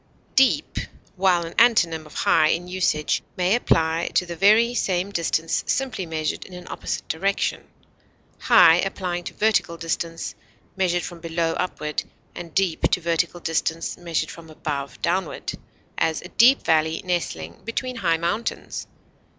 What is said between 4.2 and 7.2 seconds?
the very same distance simply measured in an opposite